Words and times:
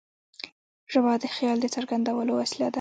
ژبه 0.91 1.13
د 1.21 1.25
خیال 1.35 1.57
د 1.61 1.65
څرګندولو 1.75 2.31
وسیله 2.41 2.67
ده. 2.67 2.69